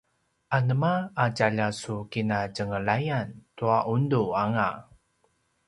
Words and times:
anema 0.57 0.91
a 1.23 1.25
tjalja 1.35 1.67
su 1.81 1.95
kinatjenglayan 2.11 3.29
tua 3.57 3.77
undu 3.93 4.21
anga? 4.43 4.67